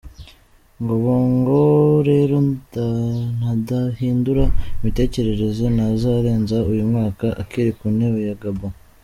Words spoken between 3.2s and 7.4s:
nadahindura imitekerereze, ntazarenza uyu mwaka